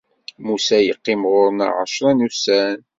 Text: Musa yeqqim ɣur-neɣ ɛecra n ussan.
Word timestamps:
Musa 0.45 0.77
yeqqim 0.81 1.21
ɣur-neɣ 1.31 1.71
ɛecra 1.79 2.11
n 2.11 2.25
ussan. 2.27 2.79